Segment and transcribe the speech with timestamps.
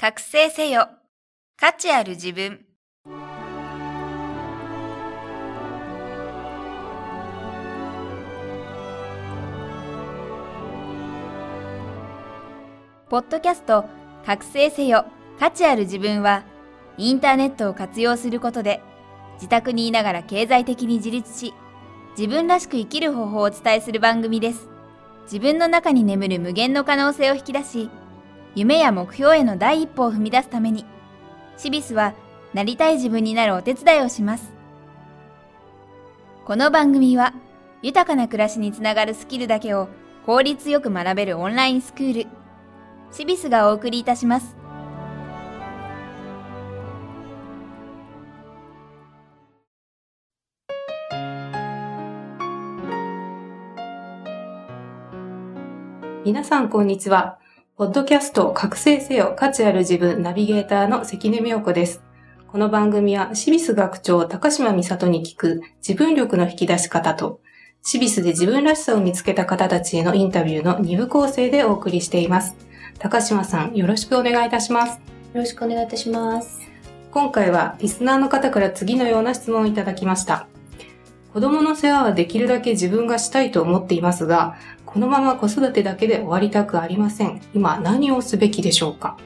[0.00, 0.88] 覚醒せよ。
[1.58, 2.64] 価値ある自分。
[13.10, 13.84] ポッドキャスト
[14.24, 15.04] 覚醒せよ。
[15.38, 16.44] 価値ある自分は、
[16.96, 18.80] インターネットを活用することで、
[19.34, 21.52] 自宅にいながら経済的に自立し、
[22.16, 24.66] 自分らしく生きる方法をお伝えする番組です。
[25.24, 27.90] 自分の中に眠る無限の可能性を引き出し、
[28.54, 30.84] 夢や目標への第一歩を踏み出すために、
[31.56, 32.14] シビスは
[32.52, 34.52] なりたい自分になるお手伝いをします。
[36.44, 37.32] この番組は、
[37.82, 39.88] 豊かな暮らしにつながるスキルだけを
[40.26, 42.30] 効率よく学べるオンラインスクール、
[43.12, 44.56] シビスがお送りいたします。
[56.24, 57.39] 皆さん、こんにちは。
[57.80, 62.02] ポッドキャスト、覚醒せよ、価値ある自分、ナビゲーターの関根美代子です。
[62.46, 67.40] この番組は、シビス学長、高島美里に聞く自分力の引き出し方と、
[67.82, 72.54] シビスで自分らしさを見つけた方たちへのインタビューの2部構成でお送りしています。
[72.98, 75.00] 高島さん、よろしくお願いいたします。
[75.32, 76.60] よろしくお願いいたします。
[77.12, 80.48] 今回は、リスナーの方から次のような質問をいただきました。
[81.32, 84.56] 子供の世話はできるだけ自分がしたいと思っていますが、
[84.92, 87.40] このまま子育てだけで終わりたくありません。
[87.54, 89.16] 今何をすべきでしょうか？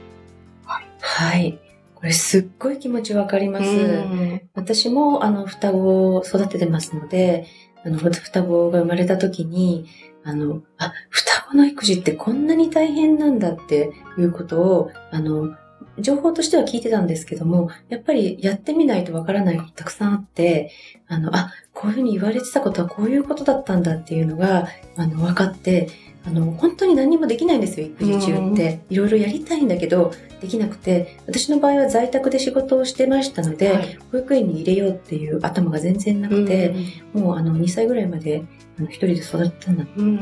[1.01, 1.59] はい。
[1.95, 3.65] これすっごい気持ちわかります。
[3.65, 7.47] うん私も、あの、双子を育ててますので、
[7.85, 9.87] あの、双子が生まれた時に、
[10.23, 15.57] あの、あ、双子の育児ってこんなに大変なんだっていうことを、あの、
[15.99, 20.73] 情報としては聞いてたんですけども、やっぱりやってみないとわからないことたくさんあって、
[21.07, 25.89] あの、あ、こういうふうに言われてたことはこういうことだったんだっていうのが、あの、分かって、
[26.27, 28.81] あの、本当に何もできないんですよ、育児中って。
[28.89, 33.99] いろいろやりたいんだけど、できなくて、私の場合は在宅で仕事をしてましたので、はい。
[34.11, 36.75] 保育園に入れようっていう頭が全然なくて、
[37.13, 38.43] もうあの2歳ぐらいまで
[38.79, 39.67] あの一人で育って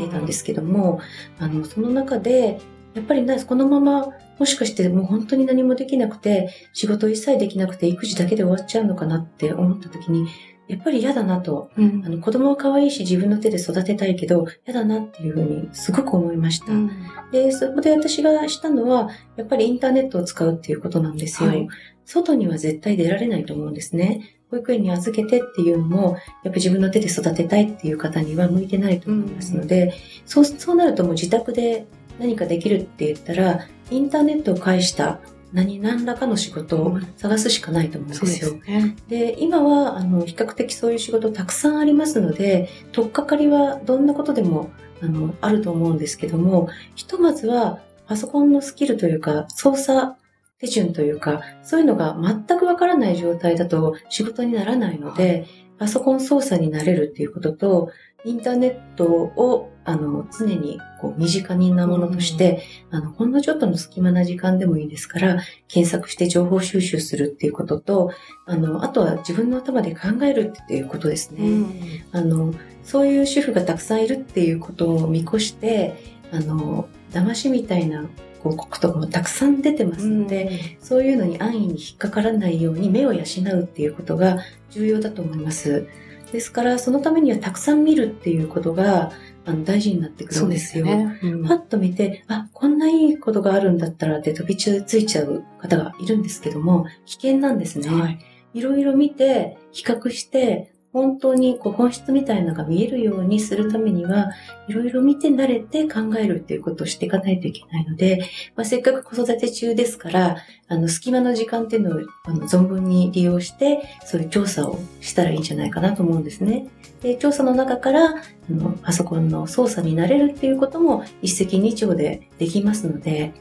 [0.08, 1.00] たんですけども、
[1.38, 2.58] あのその中で
[2.94, 4.08] やっぱりなこのまま
[4.42, 10.26] もしかしてもう本当に何もできなくて仕事一切できなくて育児だけで終わっちゃうのかなって思った時に
[10.66, 16.72] やっぱり嫌だなとうんあの子供は可愛いし自分の手で育てたいけど嫌だなっていうふうにすごく思いました。
[16.72, 16.90] うん
[17.32, 21.48] で、そこで私がしたのは、やっぱりインターネットを使うっていうことなんですよ。
[21.48, 21.66] はい
[22.04, 24.38] 外には絶対出られないと思うんですね。
[24.50, 29.94] 保育園に預けてっていうのも、やっぱり自分の手で育てたいっていう方には向いてないと思いますので、
[30.26, 31.86] そう、そうなるともう自宅で
[32.18, 35.20] 何かできるって言ったら、インターネットを介した
[35.52, 38.54] 何、何らかの仕事を探すしかないと思うんですよ。
[38.54, 38.96] ね。
[39.08, 44.70] で、今は、あの、比較的そういう仕事たくさんありますので、取っかかりはどんなことでも、
[45.02, 50.14] あの、あると思うんですけども、ひとまずは、パソコンのスキルというか、操作
[50.58, 55.46] 手順というか、そういうのが全くわからない状態だと仕事にならないので、
[55.78, 57.90] パソコン操作になれるっていうことと、
[58.24, 68.12] インターネットを、あの、常に、こう、身近なものとして、あの、ほんのちょっとの隙間な時間でもいいですから、検索して情報収集するっていうことと、
[68.46, 71.44] あの、あとは自分の頭で考えるっていうことですね。
[71.44, 71.72] うん
[72.12, 75.94] あの、そういう主婦がたくさんいるっていうことを見越して、
[76.30, 78.06] あの、騙しみたいな
[78.38, 84.38] 広告とかもたくさん出てますので、そういうのに安易に引っかからないように目を養うっていうことが
[84.70, 85.86] 重要だと思います。
[86.32, 89.12] ですから、そのためにはたくさん見るっていうことが
[89.44, 90.86] あの大事になってくるんでですよ。
[90.86, 91.20] すよね。
[91.22, 97.88] うんパッと見て、あ、こんないいことがあるんだったらって飛びついちゃう方がいるんですけども、危険なんですね。
[97.88, 98.18] はい。
[98.54, 104.30] いろいろ見て、比較して、本当にこう本質みたいなのが見えるようにするためには、
[104.68, 108.20] いろいろ見て慣れて考えるっていうことをしていかないといけないので、
[108.56, 110.36] まあ、せっかく子育て中ですから、
[110.68, 116.68] あの、隙間の時間っていうのをあの存分に利用して、そういう調査をしたらいいんじゃないかなと思うんですね。
[117.00, 123.32] で、調査の中から、あの、パソコンの操作になれるっていうことも一石二鳥でできますので、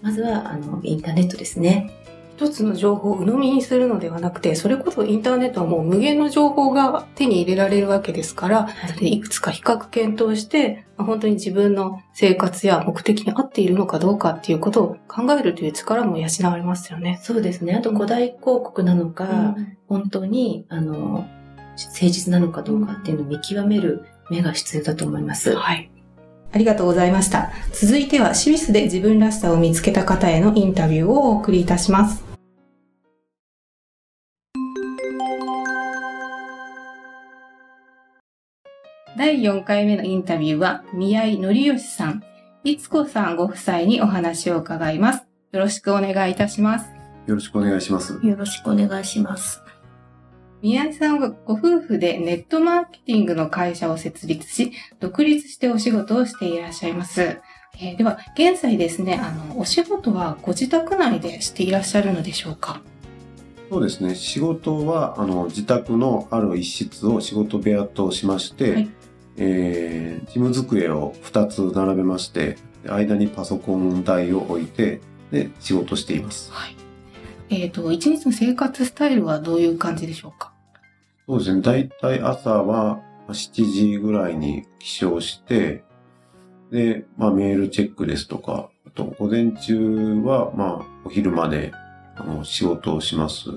[0.00, 2.05] まずは、あの、インターネットですね。
[2.36, 17.18] 一つの情報を鵜呑みにするのではなくて、それこそインターネットはもう無限の情報が手に入れられるわけですから、はいいくつか比較検討して、まあ本当に自分の生活や目的に合っているのかどうかっていうことを考えるという力も養われますよね。
[17.22, 17.74] そうですね。
[17.74, 19.56] あと古代広告なのか、
[19.88, 21.26] 本当に、あの、
[21.76, 25.54] 誠実なのかどうかっていうのを見極める目が必要だと思います。
[25.54, 25.90] はい。
[26.52, 27.50] ありがとうございました。
[27.72, 32.24] 続いては、シビスで自分らしさを見つけた方へのインタビューをお送りいたします。
[39.16, 42.22] 第4回目のインタビューは、宮井則義さん、
[42.64, 45.26] いつこさんご夫妻にお話を伺います。
[45.52, 46.90] よろしくお願いいたします。
[47.26, 48.18] よろしくお願いします。
[48.22, 49.65] よろしくお願いします。
[50.62, 57.40] 宮井さんはご夫婦でネットマーケティングの会社を設立し、独立してお仕事をしていらっしゃいます。
[57.78, 62.80] えーでは、現在ですね、あの、お仕事はご自宅内でしていらっしゃるのでしょうか？
[63.70, 64.14] そうですね。
[64.14, 68.88] 仕事は、あの、自宅のある一室を仕事部屋としまして、はい
[69.36, 72.56] えー事務机を2つ並べまして、
[72.88, 75.00] 間にパソコン台を置いて、
[75.30, 76.50] で、仕事しています。
[76.52, 76.76] はい。
[77.48, 80.52] えっ、と、一日の生活スタイルはどういう感じでしょうか？
[81.28, 81.60] そうですね。
[81.62, 85.84] だいたい朝は7時ぐらいに起床して、
[86.70, 91.72] で、まあメールチェックですとか、あと午前中はまあお昼まで
[92.16, 93.50] あの仕事をします。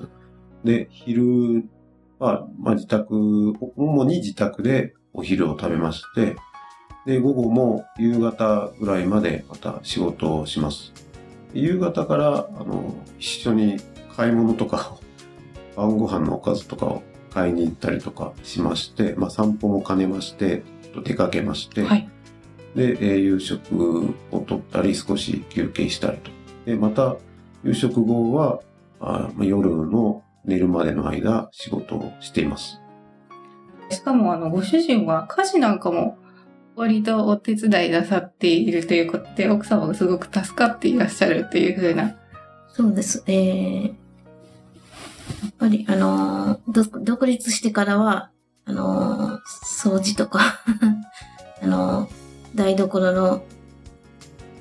[0.64, 1.64] で、昼
[2.18, 3.14] はまあ自宅、
[3.76, 6.36] 主に自宅でお昼を食べまして、
[7.06, 10.92] で、午後も夕方ぐらいまでまた仕事をします。
[11.54, 13.76] 夕方からあの一緒に
[14.16, 15.00] 買い物とかを
[15.76, 20.62] 晩ご飯のおかずとかを買いに行ったりとかしまして、まあ、散歩も兼ねまして、
[21.04, 22.08] 出かけまして、はい。
[22.74, 26.30] で、えー夕食をとったり、少し休憩したりと。
[26.66, 27.16] で、また、
[27.64, 28.60] 夕食後は、
[29.00, 32.80] あ夜の寝るまでの間、仕事をしています。
[33.90, 36.18] しかも、あの、ご主人は家事なんかも
[36.76, 42.16] 割とお手伝いなさっているということで、奥様がすごく助かっていらっしゃるというふうな。
[42.72, 43.22] そうです。
[43.26, 43.92] えー、や
[45.48, 48.30] っぱり、あの独立してからは、
[48.64, 49.40] あのー
[49.84, 50.60] 掃除とか、
[51.62, 53.42] あのー台所の、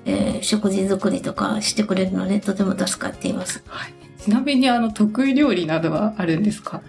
[0.06, 3.63] えー食事作りとかしてくれるので、とても助かっています。
[3.67, 3.94] はい。
[4.21, 6.81] ちなみに、あの、得意料理などはあるんですか？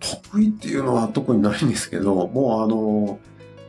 [0.00, 3.18] 得意っていうのは特にないんですけど、もうあの、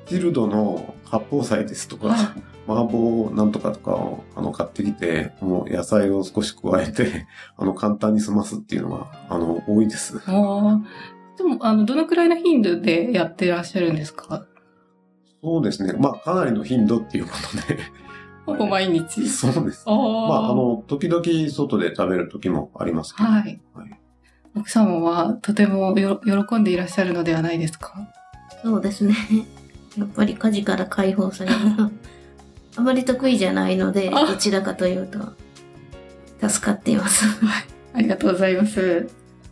[0.07, 7.25] ジルドの八宝菜ですとか、はい麻婆なんとかとかをあの買ってきて、もう野菜を少し加えて、
[7.56, 10.18] あの簡単に済ますっていうのが、あの、多いです。
[10.25, 10.81] ああ。
[11.38, 14.45] でも、あの、どのくらいの頻度でやってらっしゃるんですか？
[15.42, 15.94] そうですね。
[15.94, 17.31] まあ、かなりの頻度っていうこ
[17.65, 17.80] とで。
[18.45, 19.25] ほぼ毎日？
[19.30, 19.86] そうです。
[19.88, 23.30] まあ、あ、の、時々外で食べる時もありますけど。
[23.30, 23.62] はい。
[23.74, 24.00] はい
[24.57, 27.94] 奥様はとてもよ喜んでいらっしゃるのではないですか？
[28.62, 29.13] そうですね。
[29.98, 31.92] やっぱり家事から解放されるのは、
[32.78, 35.20] あまり得意じゃないので、あどちらかというと、
[36.48, 37.26] 助かっています。
[37.94, 39.08] ありがとうございます。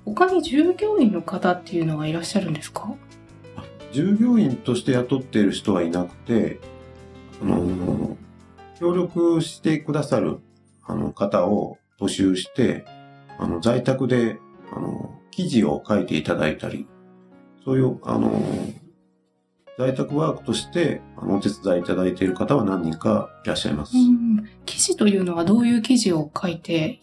[0.06, 2.94] 他に従業員の方っていうのはいらっしゃるんですか？
[3.92, 6.59] 従業員として雇っている人はいなくて、
[7.41, 8.18] あの、
[8.80, 10.39] 協力してくださる
[10.86, 12.86] あの方を募集して、
[13.39, 14.38] あの、在宅で、
[14.71, 16.88] あの、記事を書いていただいたり、
[17.63, 18.31] そういう、あの、
[19.77, 23.98] 在宅ワークとして、あの、お手伝いいただいている方は何人かいらっしゃいます。
[23.98, 24.50] うん。
[24.66, 27.01] 記事というのはどういう記事を書いて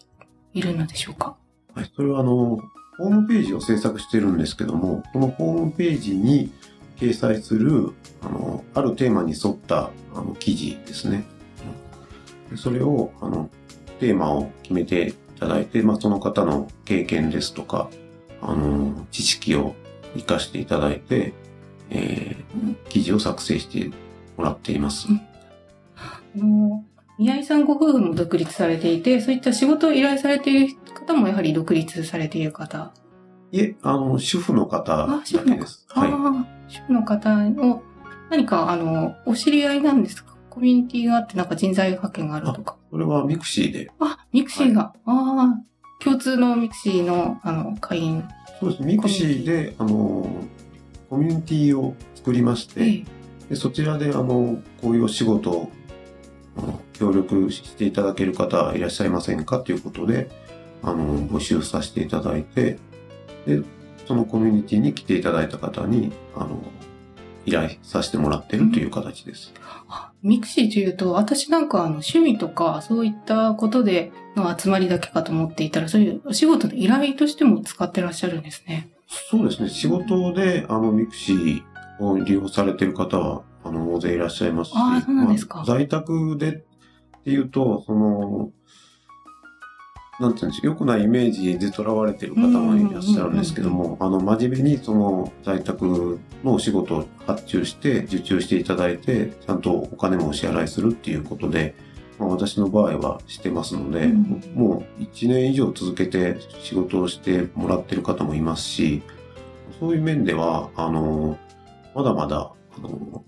[0.53, 1.35] いるのでしょうか？
[1.75, 2.59] はい、それはあの、
[2.97, 6.51] ホームページを制作してるんですけども、このホームページに
[6.97, 7.91] 掲載する、
[8.21, 11.25] あの、あるテーマに沿ったあの記事ですね。
[12.49, 13.49] でそれを、あの、
[13.99, 17.89] テーマを決めていただいて、まあ、その方の経験ですとか、
[18.41, 19.75] あの、知識を
[20.13, 21.33] 活かしていただいて、
[21.89, 22.43] えー
[22.89, 23.89] 記事を作成して
[24.37, 25.07] もらっています。
[25.95, 26.83] あの、
[27.17, 32.91] 宮井さんご夫婦も独立されていて、そういった仕事を依頼されている方もやはり独立されている方。
[33.51, 35.85] いえ、あの、主婦の方だあ主婦のけです。
[35.89, 36.11] はい。
[36.11, 37.83] ああ、主婦の方を
[38.29, 40.35] 何かあの、お知り合いなんですか？
[40.49, 42.77] コミュニティがあってなんか人材派遣があるとか。
[42.91, 44.93] それはミクシーであ、ミクシーが。
[45.05, 48.23] ああ、共通のミクシーのあの、会員。
[48.59, 48.83] そうです。
[48.83, 50.29] ミクシーで、あの、
[51.13, 53.03] コミュニティを作りまして、ええ
[53.49, 55.71] でそちらで、あの、こういうお仕事を、
[56.93, 60.29] 協力していただける方いらっしゃいませんかということで、
[60.81, 62.79] あの、募集させていただいて、
[63.45, 63.61] で、
[64.07, 66.63] そのコミュニティに来ていただいた方に、あの、
[67.45, 69.53] 依頼させてもらってるという形です。
[69.87, 78.92] あミクシーというと、私なんかあの趣味とかそういったことでの集まりだけかと思っていたら、そういうお仕事の依頼としても使ってらっしゃるんですね。
[79.29, 79.69] そうですね。
[79.69, 81.63] 仕事で、あの、ミクシー
[81.99, 84.73] を利用されている方は、あの、大勢いらっしゃいますし。
[84.75, 88.51] あーそうなんですかまあ在宅でっていうと、その、
[90.19, 101.75] なんていうんでしょう、良くないイメージでとらわれている方もいらっしゃるんですけども、あの、真面目にその在宅のお仕事を発注して、受注していただいて、ちゃんとお金もお支払いするっていうことで、
[102.23, 104.41] まあ、私の場合はしてますので、うん。
[104.55, 109.01] もう1年以上続けて仕事をしてもらってる方もいますし、
[109.79, 111.37] そういう面では、あの、
[111.93, 113.23] まだまだ、あの、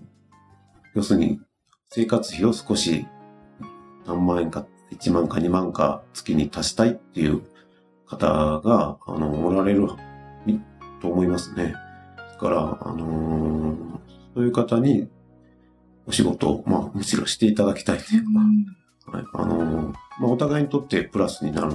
[0.94, 1.40] 要するに
[1.90, 3.06] 生活費を少し
[4.06, 7.42] 何万円か1万か2万か月に足したいっていう
[8.06, 8.26] 方
[8.60, 9.88] が、あの、おられる
[11.02, 11.74] と思いますね。
[12.16, 13.76] ですから、あのー、
[14.34, 15.08] そういう方に
[16.06, 18.28] お仕事を、まあ、むしろしていただきたいというか、
[19.06, 21.72] はい、あのー、まあ、お互いにとってプラスになる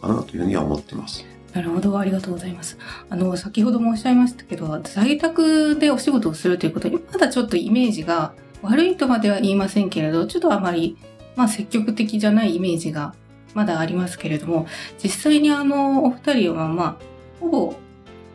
[0.00, 1.24] かなというふうには思ってます。
[1.52, 2.78] なるほど、ありがとうございます。
[3.10, 10.96] あの、先ほどもおっしゃいましたけど、在宅でお仕事をするということに、まだちょっとイメージが悪いとまでは言いませんけれど、ちょっとあまり、
[11.36, 13.14] まあ、積極的じゃないイメージが
[13.52, 14.66] まだありますけれども、
[15.02, 16.96] 実際にあの、お二人はまあ、
[17.38, 17.74] ほぼ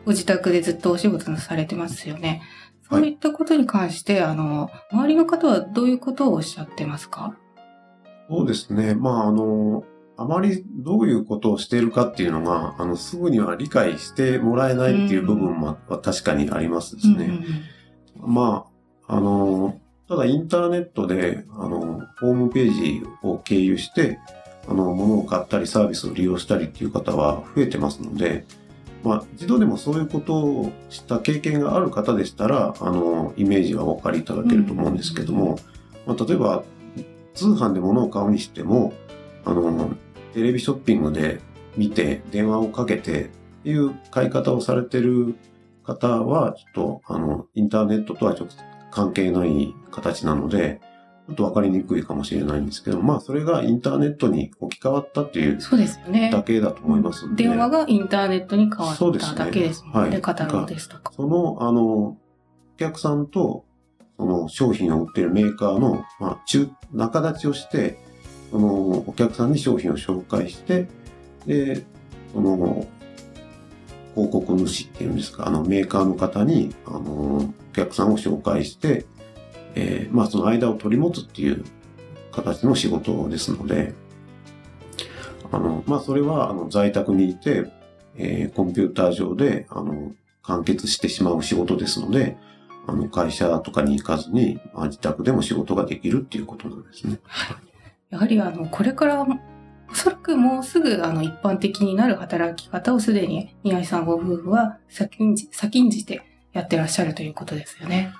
[0.04, 2.42] ご自宅でずっとお仕事されてますよね。
[2.88, 7.34] そういったことに関して、はい、あの、周りの方はどういうことをおっしゃってますか？
[8.28, 8.94] そうですね。
[8.94, 9.84] まあ、あの、
[10.16, 17.40] あまりどういうことをしているかっていうのが、あの、すぐには理解してもらえないっていう部分も確かにありますですね。
[18.16, 18.66] ま
[19.06, 24.18] あ、あの、ただインターネットで、あの、ホームページを経由して、
[24.68, 28.44] あの、物を買ったりサービスを利用したりっていう方は増えてますので、
[29.04, 35.58] まあ、一度でもそういうことをした経験がある方でしたら、あの、イメージはお分かりいただけると思うんですけども、
[36.06, 36.64] まあ、例えば、
[37.38, 38.92] 通販で物を買うにしても、
[39.44, 39.94] あの、
[40.34, 41.40] テレビショッピングで
[41.76, 43.28] 見て電話をかけてっ
[43.62, 45.36] ていう買い方をされてる
[45.84, 48.56] 方は、ちょっとあの、インターネットとはちょっと
[48.90, 50.80] 関係ない形なので、
[51.28, 56.30] ちょっとわかりにくいかもしれないんですけど、まあそれがインターネットに置き換わったっていうそうですよね。
[56.32, 57.44] だけだと思いますので。
[57.44, 60.10] 電話がインターネットに変わっただけですもんね。
[60.16, 61.12] ねカタログですとか。
[61.14, 62.16] その、あの、お
[62.78, 63.64] 客さんと、
[64.18, 67.98] その商品を売ってるメーカーの、まあ、中、仲立ちをして、
[68.50, 70.88] そのお客さんに商品を紹介して、
[71.46, 71.84] で、
[72.34, 72.86] その
[74.14, 79.06] 広告主っていうんですか、あのメーカーの方に、あの、お客さんを紹介して、
[79.76, 81.64] えー、まあその間を取り持つっていう
[82.32, 83.94] 形の仕事ですので、
[85.52, 87.70] あの、まあそれは、あの、在宅にいて、
[88.16, 92.36] えー、コンピューター上で、あの、完結してしまう仕事ですので、
[92.88, 97.20] あの、会社とかに行かずに、まあ、自宅でも仕事ができるっていうことなんですね。
[98.10, 99.26] やはりあの、これからお
[99.94, 108.12] そらくもうすぐあの一般的になる働き方をすでに宮井さんご夫婦は先んじ先んじてやってらっしゃるということですよね。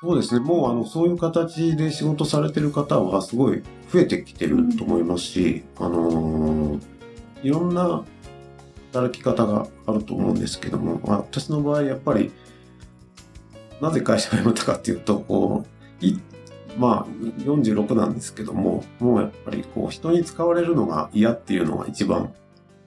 [0.00, 0.40] そうですね。
[0.40, 3.62] もうあのそういう形で仕事されてる方はすごい
[3.92, 6.80] 増えてきてると思いますし、うん、あのー、
[7.42, 8.04] いろんな
[8.92, 12.32] 働き方があると思うんですけども、私の場合やっぱり
[13.80, 15.78] なぜ会社を辞めたかっていうと、こう、
[16.78, 22.32] まあ、46なんですけども、もうやっぱりこう、人に使われるのが嫌っていうのが一番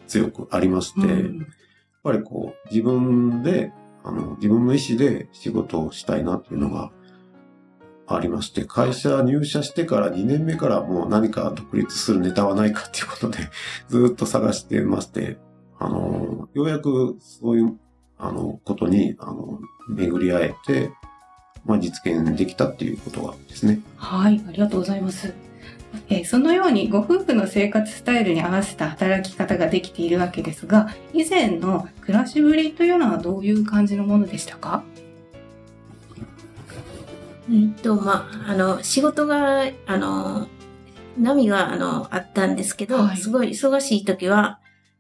[0.08, 1.48] 強くありまして、うん、やっ
[2.04, 6.92] ぱりこう、自分で、あの、自分の意思で仕事をしたいなっていうのが
[8.08, 13.50] ありまして、会社入社してから2年目からもう何か独立するネタはないかっていうことで、
[13.90, 15.38] ずっと探してまして、
[15.80, 17.78] あの、ようやくそういう、
[18.22, 19.60] あの、ことに、あの、
[19.90, 20.92] 巡り会えて、
[21.66, 23.82] まあ、実現できたっていうことがですね。
[23.98, 25.34] はい、ありがとうございます。
[26.08, 34.84] えー、そのようにご夫婦の生活スタイルに合わせた働き方ができているわけですが、以前の暮らしぶりというのはどういう感じのものでしたか？
[37.52, 40.48] えっと、まあ、あの、仕事が、あの、
[41.18, 44.60] 波が、あの、あったんですけど、はい、すごい忙しい時は、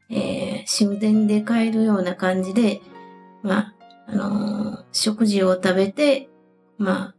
[0.09, 2.81] えー、終電で帰るような感じで、
[3.43, 3.73] まあ、
[4.07, 6.29] あの食事を食べて、
[6.77, 7.15] まあ、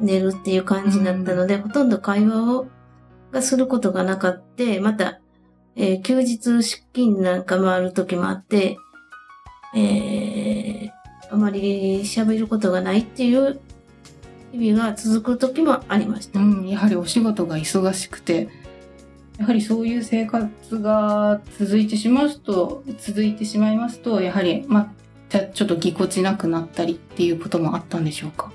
[0.00, 2.66] 寝るっていう感じだったので、うん、ほとんど会話を、
[3.30, 4.64] がすることがなかった。
[4.80, 5.20] また、
[5.74, 8.76] えー、休日出勤なんかもある時もあって、
[9.74, 10.90] えー、
[11.30, 13.60] あまり喋ることがないっていう
[14.52, 16.40] 日々が続く時もありました。
[16.40, 18.48] うん、やはりお仕事が忙しくて、
[19.38, 24.92] やはりそういう生活が続いてしまうと、続いてしまいますと、やはり、ま
[25.30, 28.52] あ、ちょっとぎこちなくなったりっていうこともあったんでしょうか？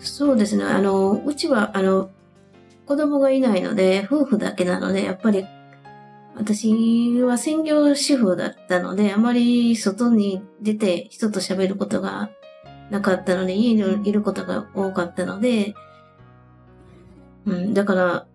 [0.00, 0.64] そうですね。
[0.64, 2.10] あの、うちは、あの、
[2.86, 5.46] 子供がいないので、夫婦だけなので、やっぱり、
[6.36, 12.28] 私は専業主婦だったので、あまり外に出て人と喋ることが
[12.90, 15.74] なかったので、家にいることが多かったので、
[17.46, 18.26] うん、だから、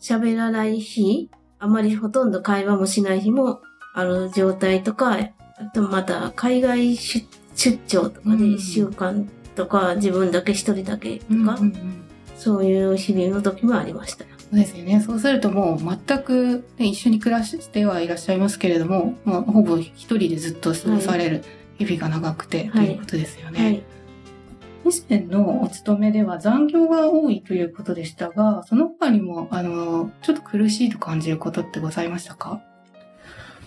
[0.00, 3.60] 喋らない日、あまりほとんど会話もしない日も
[3.94, 5.18] ある状態とか、
[5.58, 7.26] あとまた海外出
[7.86, 12.04] 張とかで1週間とか、自分だけ一人だけとか、うんうんうん、
[12.36, 14.24] そういう日々の時もありました。
[14.38, 15.00] そうですよね。
[15.00, 21.44] そうするともう全く、ね、一緒に暮らしてはいらっしゃいますけれども、もうほぼ一人でずっと過ごされる
[21.78, 23.64] 日々が長くて、はい、ということですよね。
[23.64, 23.95] はい
[24.88, 32.62] 以前のお勤めでは残業が多いということでしたが、その他にも、あの、ちょっと苦しいと感じることってございましたか？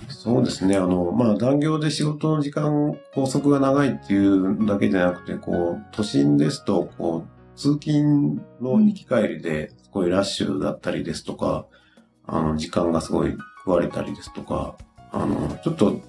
[0.07, 0.77] そうですね。
[0.77, 11.65] あの、まあ、残業で仕事の時間、拘束が長いっていうだけじゃなくて、こう、都心ですと、こう、通勤の行き帰りで、すごいラッシュだったりですとか、
[12.25, 14.77] あの、時間がすごい食われたりですとか、
[15.11, 15.99] あの、ちょっと、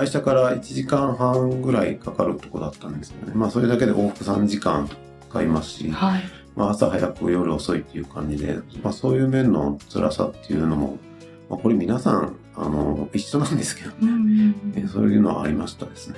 [0.00, 3.32] 会社から1時間半ぐらいかかるとこだったんですよね。
[3.34, 4.94] まあ、それだけで往復3時間か
[5.30, 6.22] かりますし、はい。
[6.56, 10.96] まあ、朝早く夜遅いっていう感じで、まあ、そういう面の辛さっていうのも、
[11.50, 16.16] まあ、これ皆さん、あの、一緒なんですけど、うんうんえそういうのはありましたですね。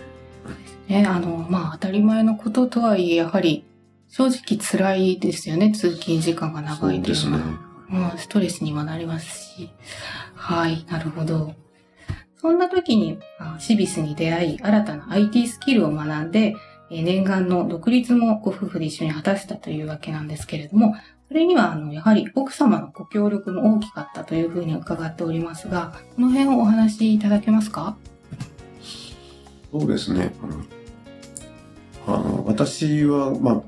[0.87, 3.65] ね、あの、まあ、当たり前のこととはいえ、やはり、
[4.09, 5.73] 正直辛いですよね。
[5.73, 8.12] 通勤時間が長いというのは。
[8.12, 9.71] うん、ストレスにもなりますし。
[10.37, 11.57] はい、なるほど。
[12.43, 16.57] そんな時に、あシビスに出会い、新たな IT スキルを学んで、
[16.91, 20.95] えー念願の独立もご夫婦で一緒に果たしたというわけなんですけれども、
[21.29, 27.97] それには、あの、やはり奥様のご協力も大きかったというふうに伺っておりますが、この辺をお話しいただけますか？
[29.73, 30.35] そうですね。
[30.43, 30.69] うん
[32.05, 33.63] あの、私は、まあ、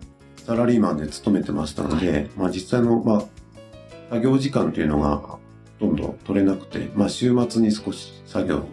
[0.44, 3.24] サラリーマンで勤めてましたので、まあ実際の、まあ、
[4.10, 5.38] 作業時間というのが
[5.80, 8.64] ほとんど取れなくて、まあ週末に少し作業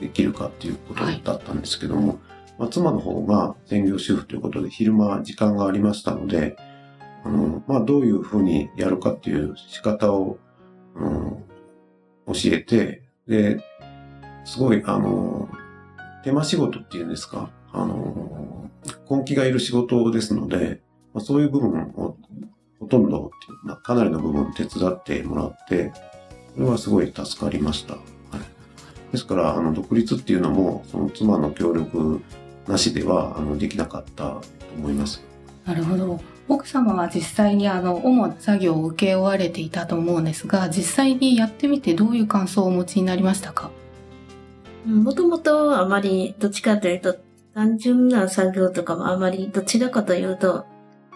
[0.00, 2.20] できるかっていうことだったんですけども、
[2.58, 6.56] まあ妻の方が専業主婦ということで昼間時間がありましたので、
[7.24, 10.38] あの、まあどういうふうにやるかっていう仕方を、
[10.94, 11.44] うん
[12.26, 13.60] 教えて、で、
[14.44, 15.48] すごい、あの、
[16.22, 18.70] 手間仕事っていうんですか、あの、
[19.10, 20.80] 根気がいる仕事ですので、
[21.12, 22.16] まあ、そういう部分を
[22.80, 23.30] ほとんど
[23.82, 25.92] かなりの部分手伝ってもらって、
[26.54, 27.94] それはすごい助かりました。
[27.94, 28.02] はい、
[29.12, 32.20] ですから、あの、独立っていうのも、その妻の協力
[32.68, 34.42] なしでは、あの、できなかったと
[34.78, 35.22] 思います。
[35.64, 36.20] なるほど。
[36.46, 43.70] 奥様は実際にあの、主な作業を受け負われていたと思うんですが、実際にやってみてどういう感想をお持ちになりましたか？
[44.84, 47.16] もともとあまりどっちかというと
[47.54, 50.66] 単純な作業とかもあまりどちらかというと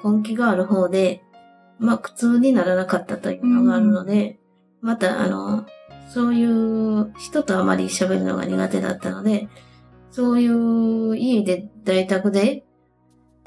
[0.03, 1.22] 根気がある方で、
[1.79, 4.38] まあ苦痛にならなかったというのがあるので、
[4.80, 5.66] またあの、
[6.12, 9.48] そういう人とあまり喋るのが苦手だったので、
[10.10, 12.64] そういう家で在宅で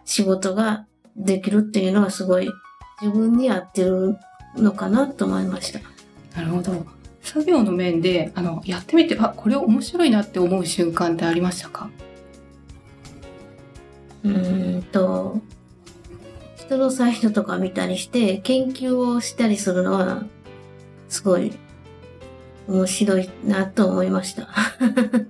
[0.05, 0.85] 仕事が
[1.17, 2.49] できるっていうのはすごい
[3.01, 4.17] 自分に合ってる
[4.55, 5.79] のかなと思いました。
[6.35, 6.85] なるほど。
[7.21, 11.89] 作業の面で、あの、やってみて、あ、これ面白いなって思う瞬間ってありましたか？
[14.23, 15.39] うーんと、
[16.55, 20.25] 人のサイトとか見たりして、研究をしたりするのは、
[21.12, 21.52] すごい
[22.67, 24.47] 面白いなと思いました。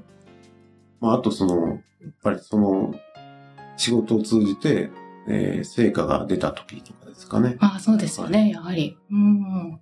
[1.01, 1.73] まあ、あとその、や
[2.09, 2.93] っぱりその、
[3.77, 4.91] 仕事を通じて、
[5.27, 7.57] えー成果が出た時とかですかね。
[7.59, 8.97] あそうですよね、やはり。
[9.11, 9.79] うん。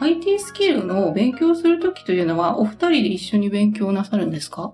[0.00, 4.72] IT スキルの勉強するときというのは、お二人で一緒に勉強なさるんですか？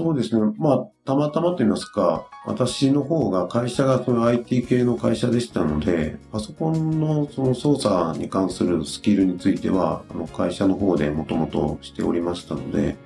[0.00, 0.54] そうですね。
[0.56, 12.96] まあ、たまたまと言いますか、私の方が会社がその IT 系の会社でしたので、パソコンのその操作に関するスキルについては、あの会社の方でもともとしておりましたので、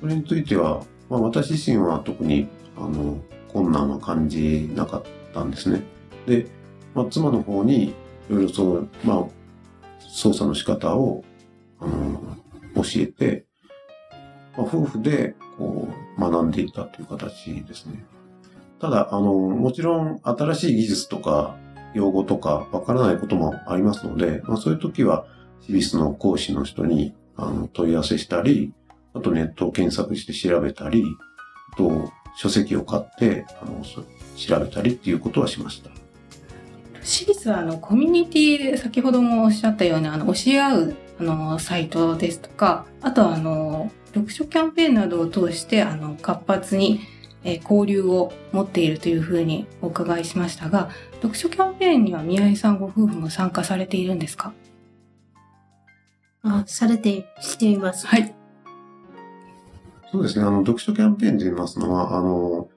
[0.00, 3.18] それについては、まあ私自身は特に、あの、
[3.52, 5.02] 困難は感じなかっ
[5.34, 5.82] たんですね。
[6.26, 6.46] で、
[6.94, 7.94] まあ妻の方に、い
[8.30, 9.24] ろいろそう、まあ、
[10.00, 11.22] 操作の仕方を、
[11.78, 12.38] あの、
[12.76, 13.44] 教えて、
[14.56, 18.04] まあ、夫婦で、こう、学んでいったという形ですね。
[18.80, 21.56] ただ、あの、もちろん新しい技術とか
[21.94, 25.26] 用語とかわからないこともありますので、まあそういう時は、
[25.60, 28.72] シビスの講師の人にあの問い合わせしたり、
[29.14, 31.04] あとネットを検索して調べたり、
[31.74, 35.90] あと書籍を買って、あの、調べたりっていうことはしました。
[37.02, 47.00] 私立はあのコミュニティで先ほどもおっしゃったようにあの教え合うあのサイトですとかあとはあの読書キャンペーンなどを通してあの活発に、
[47.44, 54.52] えー交流を持っているというふうにお伺いしましたが読書キャンペーンには宮井さんご夫婦も参加されているんですか？
[56.44, 58.04] あ、されて、しています。
[58.04, 58.34] はい。
[60.10, 60.44] そうですね。
[60.44, 62.68] あの、読書キャンペーンと言いますのは、あの、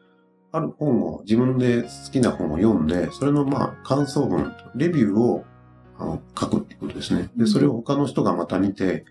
[0.51, 5.43] ある本を、自分で好きな本を読んで、それの、まあ、感想文、レビューを
[5.99, 7.29] 書くってことですね。
[7.35, 9.05] で、それを他の人がまた見て、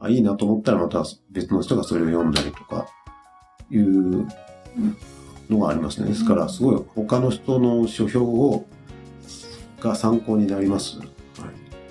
[0.00, 2.86] あ、いいなと思ったらまた別の人がそれを読んだりとか、
[3.70, 4.26] いう
[5.50, 6.08] のがありますね。
[6.08, 8.66] ですから、すごい他の人の書評を、
[9.80, 10.98] が参考になります。
[10.98, 11.08] はい、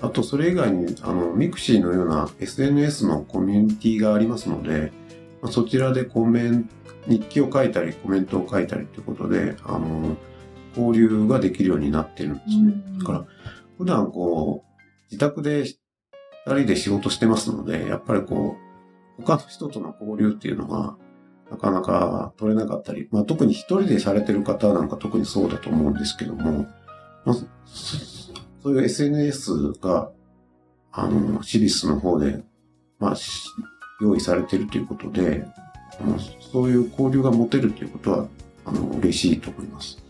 [0.02, 4.92] あと、それ以外に、あの、ミクシーのような SNS のコミュニティがありますので、
[5.40, 6.68] まあそちらでコメン
[7.06, 10.16] 日記を書いたりコメントを書いたりということで、あの、
[10.76, 12.74] 交流ができるようになってるんですね。
[12.98, 13.26] だから、
[13.78, 15.76] 普段こう、自宅で二
[16.46, 18.56] 人で仕事してますので、やっぱりこ
[19.18, 20.96] う、他の人との交流っていうのが、
[21.50, 26.66] なかなか取れなかったり、まあ、特に一人でされてる方なんか特にそうだと思うんですけども、
[27.24, 27.36] まあ、
[28.62, 30.10] そういう SNS が、
[30.92, 32.42] あの、シリスの方で、
[32.98, 33.16] まあ、
[34.00, 35.46] 用意されてるということで、
[36.52, 38.26] そういう交流が持てるということは、
[38.64, 40.07] あの、嬉しいと思います。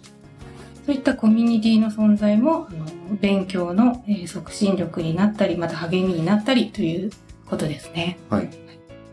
[0.88, 2.86] そういったコミュニティの存在も、あの
[3.20, 7.10] 勉強の、えー、促進力になったり、また励みになったりという
[7.44, 8.16] ことですね。
[8.30, 8.48] はい。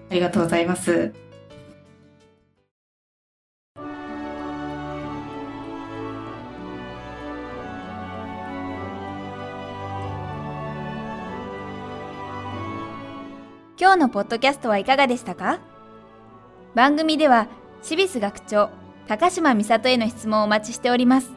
[0.09, 1.11] ありがとうございます。
[13.77, 15.59] 今日のポッドキャストはいかがでしたか？
[16.73, 17.49] 番組では、
[17.83, 18.69] シビス学長、
[19.09, 21.34] 高島美里への質問をお待ちしております。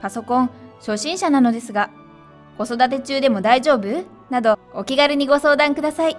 [0.00, 1.90] パソコン、初心者なのですが、
[2.58, 4.04] 子育て中でも大丈夫？
[4.30, 6.16] など、お気軽にご相談ください。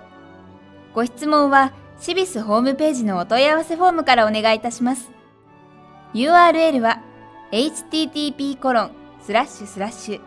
[0.94, 5.12] ご質問は、シビスホームページのお問い合わせフォームからお願いいたします。
[6.14, 7.02] URL は、
[7.52, 8.92] http コロン
[9.22, 10.22] スラッシュスラッシュ